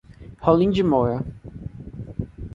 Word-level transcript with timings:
Rolim 0.41 0.71
de 0.73 0.81
Moura 0.83 1.23